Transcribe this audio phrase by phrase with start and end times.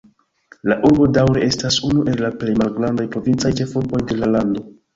[0.71, 4.69] La urbo daŭre estas unu el la plej malgrandaj provincaj ĉefurboj de la lando.